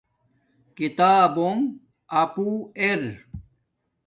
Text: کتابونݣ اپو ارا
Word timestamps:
کتابونݣ 0.77 1.57
اپو 2.21 2.47
ارا 2.85 3.05